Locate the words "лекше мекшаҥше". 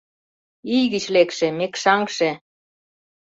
1.15-2.31